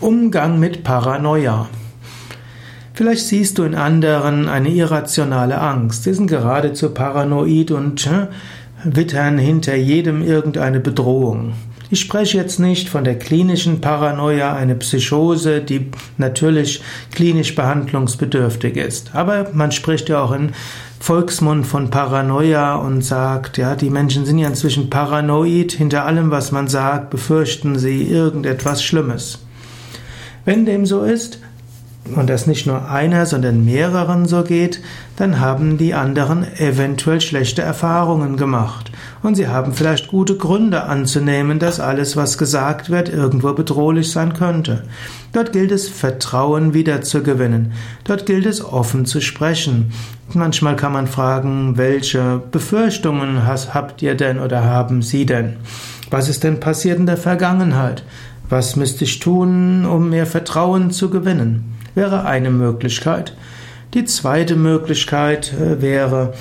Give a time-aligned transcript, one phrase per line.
[0.00, 1.68] Umgang mit Paranoia.
[2.94, 6.04] Vielleicht siehst du in anderen eine irrationale Angst.
[6.04, 8.28] Sie sind geradezu paranoid und äh,
[8.84, 11.54] wittern hinter jedem irgendeine Bedrohung.
[11.90, 16.82] Ich spreche jetzt nicht von der klinischen Paranoia, eine Psychose, die natürlich
[17.12, 19.14] klinisch behandlungsbedürftig ist.
[19.14, 20.52] Aber man spricht ja auch in
[20.98, 26.50] Volksmund von Paranoia und sagt, ja, die Menschen sind ja inzwischen paranoid, hinter allem, was
[26.50, 29.43] man sagt, befürchten sie irgendetwas Schlimmes.
[30.44, 31.38] Wenn dem so ist,
[32.16, 34.80] und das nicht nur einer, sondern mehreren so geht,
[35.16, 38.90] dann haben die anderen eventuell schlechte Erfahrungen gemacht.
[39.22, 44.34] Und sie haben vielleicht gute Gründe anzunehmen, dass alles, was gesagt wird, irgendwo bedrohlich sein
[44.34, 44.82] könnte.
[45.32, 47.72] Dort gilt es, Vertrauen wiederzugewinnen.
[48.04, 49.92] Dort gilt es, offen zu sprechen.
[50.34, 55.56] Manchmal kann man fragen, welche Befürchtungen habt ihr denn oder haben Sie denn?
[56.10, 58.04] Was ist denn passiert in der Vergangenheit?
[58.48, 61.76] Was müsste ich tun, um mehr Vertrauen zu gewinnen?
[61.94, 63.34] Wäre eine Möglichkeit.
[63.94, 66.34] Die zweite Möglichkeit äh, wäre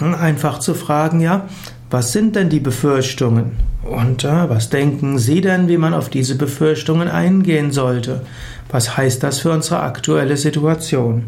[0.00, 1.48] einfach zu fragen, ja,
[1.90, 3.52] was sind denn die Befürchtungen?
[3.82, 8.22] Und äh, was denken Sie denn, wie man auf diese Befürchtungen eingehen sollte?
[8.70, 11.24] Was heißt das für unsere aktuelle Situation?